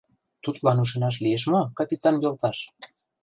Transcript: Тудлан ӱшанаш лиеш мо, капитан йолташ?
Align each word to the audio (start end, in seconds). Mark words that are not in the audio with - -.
Тудлан 0.43 0.77
ӱшанаш 0.83 1.15
лиеш 1.23 1.43
мо, 1.51 1.61
капитан 1.77 2.15
йолташ? 2.23 2.57